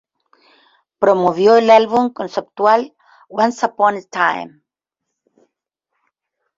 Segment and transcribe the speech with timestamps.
[0.97, 2.95] Promovió el álbum conceptual
[3.27, 4.63] "Once Upon a Time".